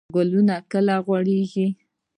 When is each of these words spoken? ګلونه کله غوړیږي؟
ګلونه 0.15 0.55
کله 0.71 0.95
غوړیږي؟ 1.05 1.67